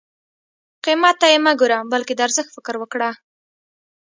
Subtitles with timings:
[0.85, 3.09] قیمت ته یې مه ګوره بلکې د ارزښت فکر وکړه.